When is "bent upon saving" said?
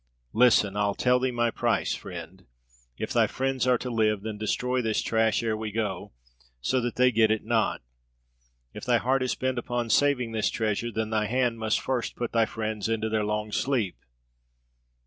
9.35-10.31